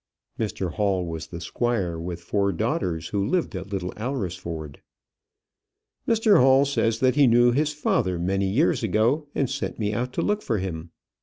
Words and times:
(Mr 0.39 0.71
Hall 0.73 1.05
was 1.05 1.27
the 1.27 1.39
squire 1.39 1.99
with 1.99 2.23
four 2.23 2.51
daughters 2.51 3.09
who 3.09 3.23
lived 3.23 3.55
at 3.55 3.71
Little 3.71 3.93
Alresford.) 3.97 4.81
"Mr 6.07 6.39
Hall 6.39 6.65
says 6.65 6.99
that 7.01 7.13
he 7.13 7.27
knew 7.27 7.51
his 7.51 7.71
father 7.71 8.17
many 8.17 8.47
years 8.49 8.81
ago, 8.81 9.27
and 9.35 9.47
sent 9.47 9.77
me 9.77 9.93
out 9.93 10.11
to 10.13 10.23
look 10.23 10.41
for 10.41 10.57
him. 10.57 10.89